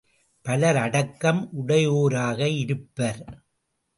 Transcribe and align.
பலர் 0.45 0.75
அடக்கம் 0.75 1.49
உடையோராக 1.51 2.47
இருப்பர். 2.47 3.21